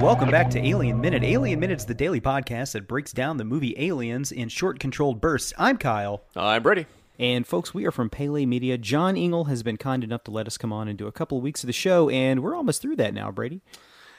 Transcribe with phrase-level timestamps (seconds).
[0.00, 1.22] Welcome back to Alien Minute.
[1.22, 5.52] Alien Minute's the daily podcast that breaks down the movie Aliens in short, controlled bursts.
[5.58, 6.22] I'm Kyle.
[6.34, 6.86] I'm Brady.
[7.18, 8.78] And folks, we are from Pele Media.
[8.78, 11.36] John Ingle has been kind enough to let us come on and do a couple
[11.36, 13.60] of weeks of the show, and we're almost through that now, Brady.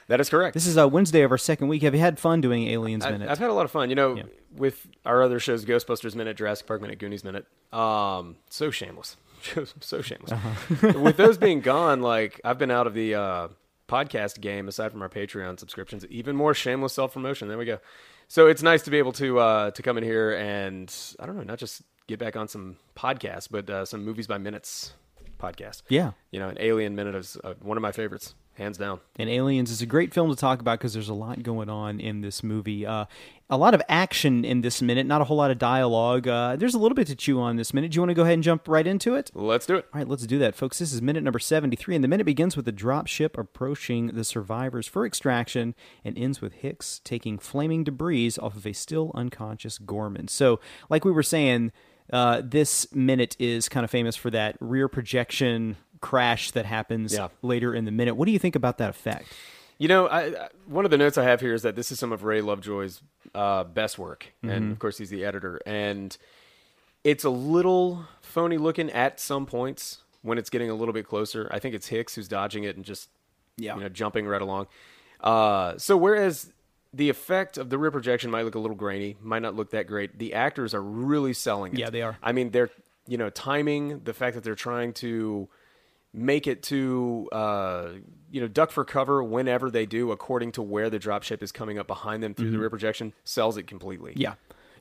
[0.06, 0.54] That is correct.
[0.54, 1.82] This is uh, Wednesday of our second week.
[1.82, 3.28] Have you had fun doing Aliens Minute?
[3.28, 3.88] I've had a lot of fun.
[3.88, 4.22] You know,
[4.54, 7.44] with our other shows, Ghostbusters Minute, Jurassic Park Minute, Goonies Minute.
[7.72, 9.16] Um, so shameless,
[9.80, 10.30] so shameless.
[10.30, 10.92] Uh-huh.
[11.00, 13.48] with those being gone, like I've been out of the uh,
[13.88, 16.06] podcast game aside from our Patreon subscriptions.
[16.06, 17.48] Even more shameless self promotion.
[17.48, 17.78] There we go.
[18.28, 21.36] So it's nice to be able to uh, to come in here and I don't
[21.36, 24.94] know, not just get back on some podcasts, but uh, some movies by minutes
[25.38, 25.82] podcast.
[25.88, 26.12] yeah.
[26.30, 29.00] You know, an Alien Minute is uh, one of my favorites, hands down.
[29.16, 32.00] And Aliens is a great film to talk about because there's a lot going on
[32.00, 32.86] in this movie.
[32.86, 33.06] Uh,
[33.48, 36.26] a lot of action in this minute, not a whole lot of dialogue.
[36.26, 37.92] Uh, there's a little bit to chew on this minute.
[37.92, 39.30] Do you want to go ahead and jump right into it?
[39.34, 39.86] Let's do it.
[39.92, 40.78] All right, let's do that, folks.
[40.78, 44.24] This is minute number 73, and the minute begins with the drop ship approaching the
[44.24, 49.78] survivors for extraction and ends with Hicks taking flaming debris off of a still unconscious
[49.78, 50.28] Gorman.
[50.28, 51.72] So, like we were saying,
[52.12, 57.28] uh, this minute is kind of famous for that rear projection crash that happens Yeah.
[57.40, 58.14] later in the minute.
[58.16, 59.26] What do you think about that effect?
[59.78, 62.12] You know, I, one of the notes I have here is that this is some
[62.12, 63.00] of Ray Lovejoy's
[63.34, 65.60] uh, best work, and of course he's the editor.
[65.66, 66.16] And
[67.02, 71.48] it's a little phony looking at some points when it's getting a little bit closer.
[71.50, 73.08] I think it's Hicks who's dodging it and just
[73.56, 73.74] Yeah.
[73.74, 74.66] you know jumping right along.
[75.20, 76.52] Uh, so whereas
[76.94, 79.86] the effect of the rear projection might look a little grainy, might not look that
[79.86, 81.78] great, the actors are really selling it.
[81.78, 82.18] Yeah, they are.
[82.22, 82.70] I mean, they're
[83.08, 85.48] you know timing the fact that they're trying to
[86.12, 87.88] make it to uh,
[88.30, 91.78] you know duck for cover whenever they do according to where the dropship is coming
[91.78, 94.20] up behind them through the rear projection sells it completely Mm-hmm.
[94.20, 94.34] Yeah.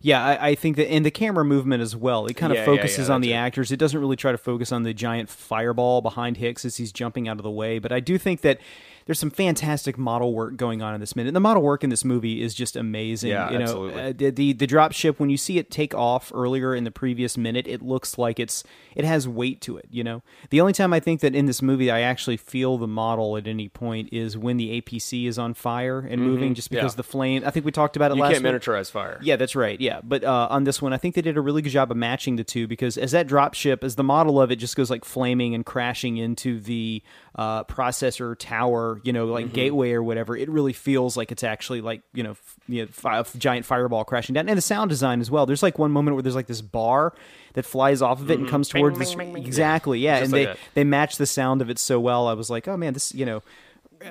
[0.04, 2.62] Yeah, I, I think that in the camera movement as well, it kind of Yeah,
[2.62, 3.72] yeah, focuses yeah, on the actors.
[3.72, 7.28] It doesn't really try to focus on the giant fireball behind Hicks as he's jumping
[7.28, 7.78] out of the way.
[7.78, 8.60] But I do think that
[9.06, 11.34] there's some fantastic model work going on in this minute.
[11.34, 13.32] The model work in this movie is just amazing.
[13.32, 14.02] Yeah, you know, absolutely.
[14.02, 16.92] uh, the, the the drop ship when you see it take off earlier in the
[16.92, 18.64] previous minute, it looks like it's
[18.96, 19.86] it has weight to it.
[19.92, 22.88] You know, the only time I think that in this movie I actually feel the
[22.88, 26.82] model at any point is when the APC is on fire and moving, just because
[26.82, 26.88] Mm-hmm.
[26.92, 26.96] Yeah.
[26.98, 27.44] the flame.
[27.46, 28.54] I think we talked about it you last can't week.
[28.54, 29.80] miniaturize fire Yeah, that's right.
[29.80, 31.98] Yeah, but uh, on this one, I think they did a really good job of
[31.98, 34.90] matching the two because as that drop ship, as the model of it just goes
[34.90, 37.04] like flaming and crashing into the
[37.36, 39.34] uh, processor tower, you know, Mm-hmm.
[39.34, 42.82] like gateway or whatever, it really feels like it's actually like you know, f- you
[42.84, 44.50] know fi- a giant fireball crashing down.
[44.50, 45.46] And the sound design as well.
[45.46, 47.14] There's like one moment where there's like this bar
[47.54, 49.36] that flies off of it and comes towards the screen.
[49.38, 50.24] Exactly, yeah, Mm-hmm.
[50.24, 50.58] Just and like they that.
[50.76, 52.28] they match the sound of it so well.
[52.28, 53.42] I was like, oh man, this you know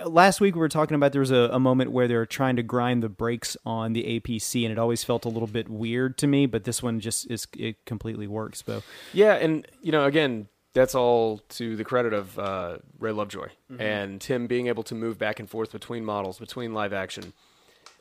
[0.07, 2.55] last week we were talking about there was a, a moment where they were trying
[2.57, 6.17] to grind the brakes on the APC, and it always felt a little bit weird
[6.19, 6.47] to me.
[6.47, 8.63] But this one just is it completely works.
[8.65, 8.83] So
[9.13, 13.49] Yeah, and you know, again, that's all to the credit of uh, Ray Lovejoy
[13.79, 17.33] and him being able to move back and forth between models, between live action,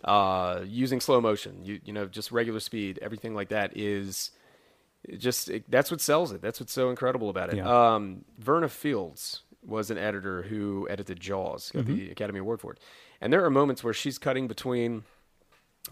[0.04, 4.32] uh, using slow motion, you you know, just regular speed, everything like that is
[5.18, 6.42] just it, that's what sells it.
[6.42, 7.58] That's what's so incredible about it.
[7.58, 7.94] Yeah.
[7.96, 12.80] Um, Verna Fields was an editor who edited Jaws, got the Academy Award for it,
[13.20, 15.04] and there are moments where she's cutting between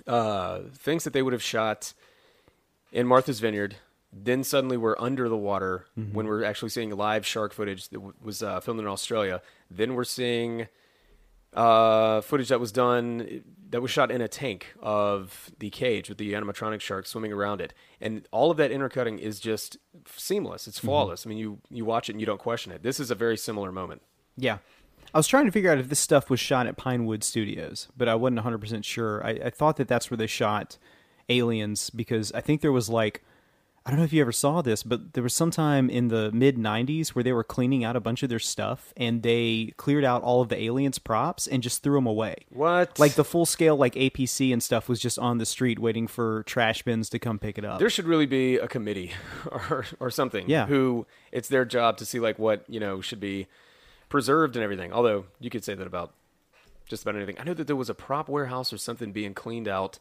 [0.05, 1.93] uh, things that they would have shot
[2.91, 3.77] in Martha's Vineyard.
[4.13, 8.13] Then suddenly we're under the water when we're actually seeing live shark footage that w-
[8.21, 9.41] was uh, filmed in Australia.
[9.69, 10.67] Then we're seeing
[11.53, 16.17] uh, footage that was done that was shot in a tank of the cage with
[16.17, 19.77] the animatronic shark swimming around it, and all of that intercutting is just
[20.15, 20.67] seamless.
[20.67, 21.25] It's flawless.
[21.25, 22.83] I mean, you you watch it and you don't question it.
[22.83, 24.01] This is a very similar moment.
[24.37, 24.59] yeah,
[25.13, 28.07] I was trying to figure out if this stuff was shot at Pinewood Studios, but
[28.07, 29.25] I wasn't 100 percent sure.
[29.25, 30.77] I, I thought that that's where they shot
[31.29, 33.23] Aliens because I think there was like.
[33.87, 36.29] I don't know if you ever saw this, but there was some time in the
[36.33, 40.03] mid 90s where they were cleaning out a bunch of their stuff and they cleared
[40.03, 42.35] out all of the aliens props and just threw them away.
[42.49, 42.99] What?
[42.99, 46.43] Like the full scale like APC and stuff was just on the street waiting for
[46.43, 47.79] trash bins to come pick it up.
[47.79, 49.13] There should really be a committee
[49.51, 50.49] or or something.
[50.49, 50.65] Yeah.
[50.65, 53.47] Who it's their job to see like what you know should be
[54.09, 54.91] preserved and everything.
[54.91, 56.11] Although you could say that about
[56.89, 57.39] just about anything.
[57.39, 59.97] I know that there was a prop warehouse or something being cleaned out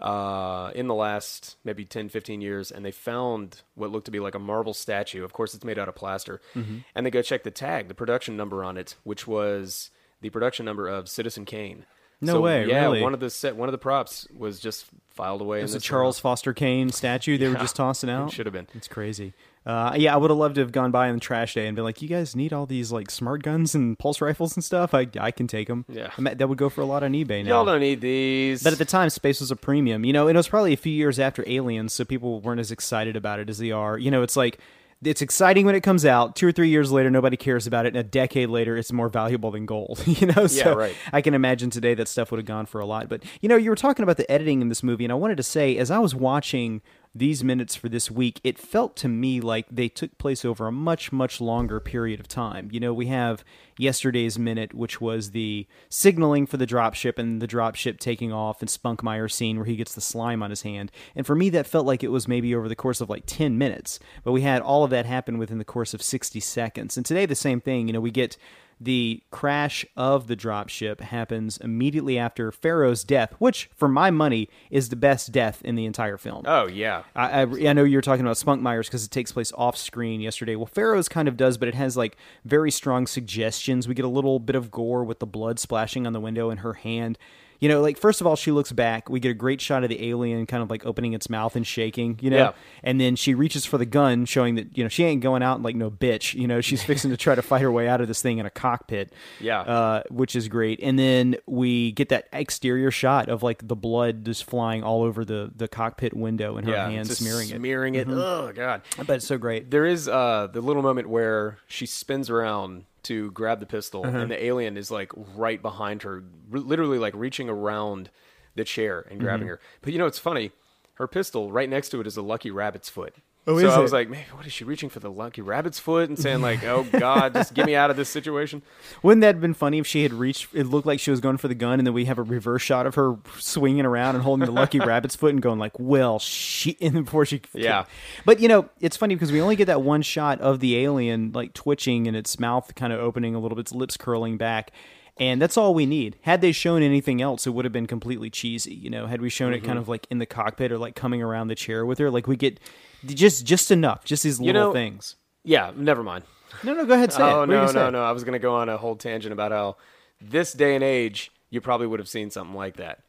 [0.00, 4.20] uh, in the last maybe 10, 15 years, and they found what looked to be
[4.20, 5.24] like a marble statue.
[5.24, 6.40] Of course, it's made out of plaster.
[6.54, 6.78] Mm-hmm.
[6.94, 9.90] And they go check the tag, the production number on it, which was
[10.20, 11.86] the production number of Citizen Kane.
[12.20, 13.02] No So, way, Yeah, really?
[13.02, 15.58] one of the set, one of the props was just filed away.
[15.60, 16.20] It was a Charles warehouse.
[16.20, 18.28] Foster Kane statue they were just tossing out.
[18.28, 18.68] it should have been.
[18.74, 19.34] It's crazy.
[19.66, 21.74] Uh, yeah, I would have loved to have gone by on the trash day and
[21.74, 24.94] been like, "You guys need all these like smart guns and pulse rifles and stuff.
[24.94, 25.84] I I can take them.
[25.88, 26.10] Yeah.
[26.18, 27.56] that would go for a lot on eBay now.
[27.56, 28.62] Y'all don't need these.
[28.62, 30.76] But at the time, space was a premium, you know, and it was probably a
[30.76, 33.98] few years after Aliens, so people weren't as excited about it as they are.
[33.98, 34.60] You know, it's like
[35.04, 36.36] it's exciting when it comes out.
[36.36, 37.88] Two or three years later, nobody cares about it.
[37.88, 40.00] And a decade later, it's more valuable than gold.
[40.06, 40.94] you know, so right.
[41.12, 43.08] I can imagine today that stuff would have gone for a lot.
[43.08, 45.36] But you know, you were talking about the editing in this movie, and I wanted
[45.38, 46.82] to say, as I was watching
[47.18, 50.72] these minutes for this week, it felt to me like they took place over a
[50.72, 52.68] much, much longer period of time.
[52.70, 53.44] You know, we have
[53.78, 58.68] yesterday's minute, which was the signaling for the dropship and the dropship taking off and
[58.68, 60.92] Spunkmeyer scene where he gets the slime on his hand.
[61.14, 63.56] And for me, that felt like it was maybe over the course of like 10
[63.56, 66.96] minutes, but we had all of that happen within the course of 60 seconds.
[66.96, 67.86] And today, the same thing.
[67.86, 68.36] You know, we get
[68.78, 74.90] the crash of the dropship happens immediately after Ferro's death, which, for my money, is
[74.90, 76.42] the best death in the entire film.
[76.46, 79.76] Oh yeah, I, I, I know you're talking about Spunkmeyer's because it takes place off
[79.76, 80.56] screen yesterday.
[80.56, 83.88] Well, Ferro's kind of does, but it has like very strong suggestions.
[83.88, 86.58] We get a little bit of gore with the blood splashing on the window in
[86.58, 87.18] her hand
[87.60, 89.08] you know, like first of all, she looks back.
[89.08, 91.66] We get a great shot of the alien kind of like opening its mouth and
[91.66, 92.52] shaking, you know, Yeah.
[92.82, 95.62] and then she reaches for the gun, showing that you know she ain't going out
[95.62, 96.34] like no bitch.
[96.34, 98.46] You know, she's fixing to try to fight her way out of this thing in
[98.46, 99.12] a cockpit.
[99.40, 99.60] Yeah.
[99.60, 100.80] uh, which is great.
[100.82, 105.24] And then we get that exterior shot of like the blood just flying all over
[105.24, 107.52] the the cockpit window and her yeah, hand smearing it.
[107.52, 107.60] Mm-hmm.
[107.60, 108.08] smearing it.
[108.08, 108.82] Oh god.
[108.98, 109.70] I bet it's so great.
[109.70, 114.18] There is uh, the little moment where she spins around to grab the pistol, Uh-huh.
[114.18, 116.22] and the alien is like right behind her,
[116.52, 118.10] r- literally like reaching around
[118.54, 119.24] the chair and Mm-hmm.
[119.24, 119.60] grabbing her.
[119.82, 120.52] But you know, it's funny.
[120.94, 123.14] Her pistol right next to it is a lucky rabbit's foot.
[123.48, 123.96] Oh, so I was it?
[123.96, 126.84] like, man, what is she reaching for the lucky rabbit's foot and saying like, "Oh
[126.84, 128.62] God, just get me out of this situation"?
[129.02, 130.48] Wouldn't that have been funny if she had reached?
[130.52, 132.62] It looked like she was going for the gun, and then we have a reverse
[132.62, 136.18] shot of her swinging around and holding the lucky rabbit's foot and going like, "Well,
[136.18, 137.84] she." And before she, Yeah.
[138.24, 141.32] But you know, it's funny because we only get that one shot of the alien
[141.32, 144.72] like twitching and its mouth kind of opening a little bit, its lips curling back.
[145.18, 146.16] And that's all we need.
[146.22, 148.74] Had they shown anything else, it would have been completely cheesy.
[148.74, 149.66] You know, had we shown it Mm-hmm.
[149.66, 152.26] kind of like in the cockpit or like coming around the chair with her, like
[152.26, 152.60] we get
[153.06, 155.16] just just enough, just these little know, things.
[155.42, 156.24] Yeah, never mind.
[156.62, 157.22] No, no, go ahead, say.
[157.22, 157.90] Oh you no, no, say?
[157.90, 158.02] no!
[158.04, 159.76] I was gonna go on a whole tangent about how
[160.20, 163.00] this day and age you probably would have seen something like that,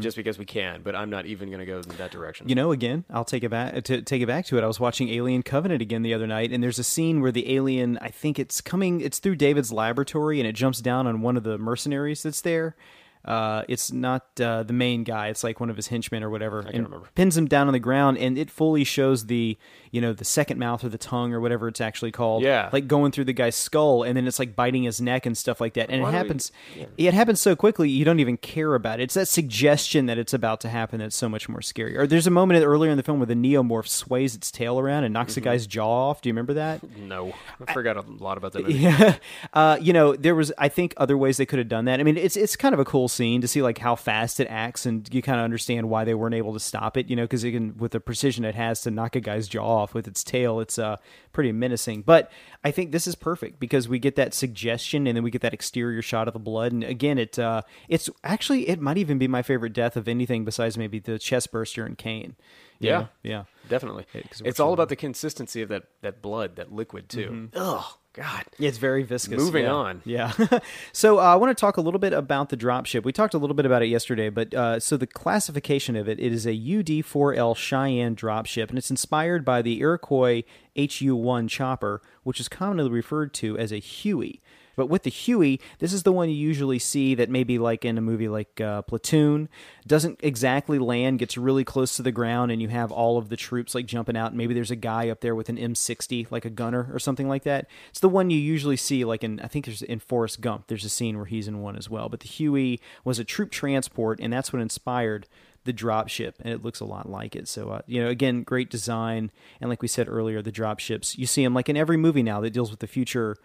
[0.00, 0.82] just because we can.
[0.82, 2.44] But I'm not even gonna go in that direction.
[2.44, 2.48] Mm-hmm.
[2.50, 4.64] You know, again, I'll take it back to take it back to it.
[4.64, 7.54] I was watching Alien Covenant again the other night, and there's a scene where the
[7.54, 11.36] alien, I think it's coming, it's through David's laboratory, and it jumps down on one
[11.36, 12.76] of the mercenaries that's there.
[13.26, 16.60] Uh, it's not uh, the main guy; it's like one of his henchmen or whatever.
[16.60, 17.08] I can't remember.
[17.14, 19.58] Pins him down on the ground, and it fully shows the,
[19.90, 22.42] you know, the second mouth or the tongue or whatever it's actually called.
[22.42, 22.70] Yeah.
[22.72, 25.60] like going through the guy's skull, and then it's like biting his neck and stuff
[25.60, 25.90] like that.
[25.90, 26.52] And Why it do we- happens.
[26.96, 29.04] It happens so quickly you don't even care about it.
[29.04, 31.96] It's that suggestion that it's about to happen that's so much more scary.
[31.96, 35.04] Or there's a moment earlier in the film where the neomorph sways its tail around
[35.04, 35.40] and knocks Mm-hmm.
[35.40, 36.22] a guy's jaw off.
[36.22, 36.80] Do you remember that?
[36.98, 37.32] no,
[37.66, 38.74] I forgot a lot about that movie.
[38.78, 39.16] Yeah,
[39.52, 41.98] uh, you know, there was I think other ways they could have done that.
[42.00, 44.46] I mean, it's it's kind of a cool scene to see like how fast it
[44.48, 47.08] acts, and you kind of understand why they weren't able to stop it.
[47.08, 49.66] You know, because it can with the precision it has to knock a guy's jaw
[49.66, 50.96] off with its tail, it's uh
[51.32, 52.02] pretty menacing.
[52.02, 52.30] But
[52.62, 55.54] I think this is perfect because we get that suggestion, and then we get that
[55.54, 59.28] exterior shot of the blood, and again, it uh it's actually it might even be
[59.28, 62.36] my favorite death of anything besides maybe the chest burster and Kane.
[62.78, 62.98] Yeah.
[62.98, 63.08] know?
[63.22, 63.44] yeah.
[63.68, 64.04] definitely.
[64.14, 67.48] we're it's all about the consistency of that that blood, that liquid too.
[67.54, 68.44] Oh God.
[68.58, 69.38] Yeah, it's very viscous.
[69.38, 69.72] Moving yeah.
[69.72, 70.02] on.
[70.06, 70.32] Yeah.
[70.92, 73.04] so uh, I want to talk a little bit about the dropship.
[73.04, 76.18] We talked a little bit about it yesterday, but uh, so the classification of it,
[76.18, 82.40] it is a UD4L Cheyenne dropship, and it's inspired by the Iroquois HU-1 chopper, which
[82.40, 84.40] is commonly referred to as a Huey.
[84.76, 87.98] But with the Huey, this is the one you usually see that maybe like in
[87.98, 89.48] a movie like uh, Platoon
[89.86, 93.36] doesn't exactly land, gets really close to the ground, and you have all of the
[93.36, 94.28] troops like jumping out.
[94.28, 97.28] And maybe there's a guy up there with an M60, like a gunner or something
[97.28, 97.66] like that.
[97.88, 100.66] It's the one you usually see, like in I think there's in Forrest Gump.
[100.66, 102.08] There's a scene where he's in one as well.
[102.08, 105.26] But the Huey was a troop transport, and that's what inspired
[105.64, 107.48] the dropship, and it looks a lot like it.
[107.48, 109.30] So, uh, you know, again, great design,
[109.60, 112.40] and like we said earlier, the dropships you see them like in every movie now
[112.40, 113.36] that deals with the future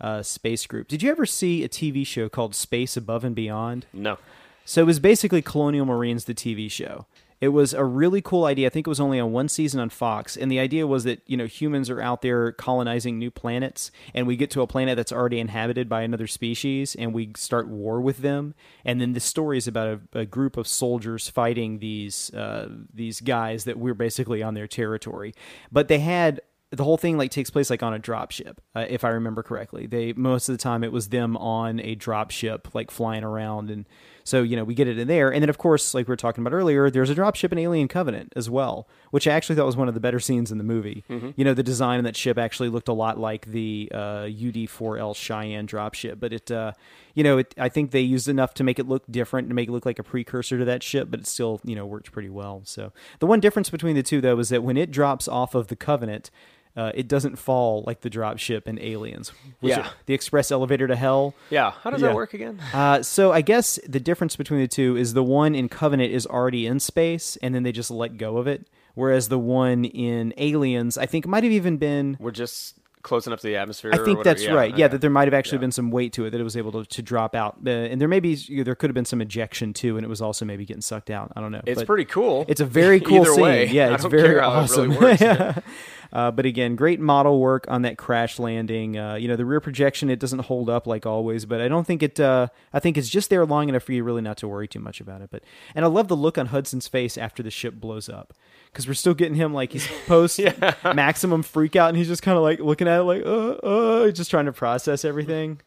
[0.00, 0.88] uh, space group.
[0.88, 3.86] Did you ever see a TV show called Space Above and Beyond?
[3.92, 4.18] No.
[4.64, 7.06] So it was basically Colonial Marines, the TV show.
[7.40, 8.66] It was a really cool idea.
[8.66, 11.22] I think it was only on one season on Fox, and the idea was that
[11.26, 14.96] you know humans are out there colonizing new planets, and we get to a planet
[14.96, 18.54] that's already inhabited by another species, and we start war with them.
[18.84, 23.22] And then the story is about a, a group of soldiers fighting these uh, these
[23.22, 25.34] guys that we're basically on their territory.
[25.72, 26.42] But they had
[26.72, 29.42] the whole thing like takes place like on a drop ship uh, if i remember
[29.42, 29.86] correctly.
[29.86, 33.70] They most of the time it was them on a drop ship like flying around
[33.70, 33.86] and
[34.22, 35.32] so you know we get it in there.
[35.32, 37.58] And then of course like we were talking about earlier there's a drop ship in
[37.58, 40.58] alien covenant as well which i actually thought was one of the better scenes in
[40.58, 41.04] the movie.
[41.08, 45.16] You know the design of that ship actually looked a lot like the uh, ud4l
[45.16, 46.72] cheyenne drop ship but it uh,
[47.14, 49.68] you know it, i think they used enough to make it look different to make
[49.68, 52.30] it look like a precursor to that ship but it still you know worked pretty
[52.30, 52.62] well.
[52.64, 55.66] So the one difference between the two though is that when it drops off of
[55.66, 56.30] the covenant
[56.76, 59.32] uh, it doesn't fall like the drop ship in Aliens.
[59.60, 59.86] Yeah.
[59.88, 61.34] it the express elevator to hell.
[61.50, 61.72] Yeah.
[61.82, 62.08] How does Yeah.
[62.08, 62.60] that work again?
[62.72, 66.26] Uh, so I guess the difference between the two is the one in Covenant is
[66.26, 68.66] already in space, and then they just let go of it.
[68.94, 72.16] Whereas the one in Aliens, I think, might have even been.
[72.20, 73.90] We're just close enough to the atmosphere.
[73.94, 74.76] I think that's Yeah, right.
[74.76, 75.60] Yeah, that there might have actually Yeah.
[75.62, 78.00] been some weight to it that it was able to, to drop out, uh, and
[78.00, 80.64] there may be there could have been some ejection too, and it was also maybe
[80.64, 81.32] getting sucked out.
[81.36, 81.62] I don't know.
[81.66, 82.44] It's But pretty cool.
[82.48, 83.42] It's a very cool Either scene.
[83.42, 84.90] way, Yeah, it's very care how it awesome.
[84.90, 85.22] really works.
[86.12, 88.98] uh, but again, great model work on that crash landing.
[88.98, 91.86] Uh, you know, the rear projection it doesn't hold up like always, but I don't
[91.86, 92.18] think it.
[92.20, 94.80] Uh, I think it's just there long enough for you really not to worry too
[94.80, 95.30] much about it.
[95.30, 95.42] But
[95.74, 98.34] and I love the look on Hudson's face after the ship blows up
[98.72, 100.38] because we're still getting him like he's post
[100.84, 104.30] maximum freak out and he's just kind of like looking it like uh uh just
[104.30, 105.60] trying to process everything.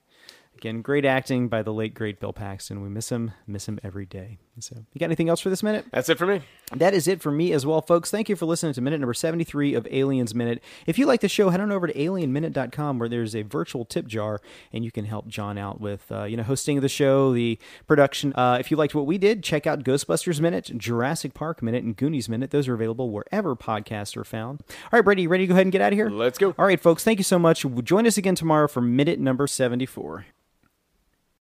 [0.57, 2.81] Again, great acting by the late great Bill Paxton.
[2.81, 4.37] We miss him, miss him every day.
[4.59, 5.85] So, you got anything else for this minute?
[5.91, 6.41] That's it for me.
[6.75, 8.11] That is it for me as well, folks.
[8.11, 10.63] Thank you for listening to minute number 73 of Aliens Minute.
[10.85, 14.05] If you like the show, head on over to alienminute.com where there's a virtual tip
[14.05, 14.39] jar
[14.71, 17.57] and you can help John out with, uh, you know, hosting the show, the
[17.87, 18.31] production.
[18.35, 21.97] Uh, if you liked what we did, check out Ghostbusters Minute, Jurassic Park Minute, and
[21.97, 22.51] Goonies Minute.
[22.51, 24.61] Those are available wherever podcasts are found.
[24.69, 26.09] All right, Brady, you ready to go ahead and get out of here?
[26.09, 26.53] Let's go.
[26.59, 27.65] All right, folks, thank you so much.
[27.83, 30.25] Join us again tomorrow for minute number 74.